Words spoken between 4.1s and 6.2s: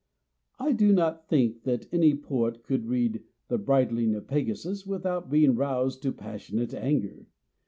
of Pegasus" without being roused to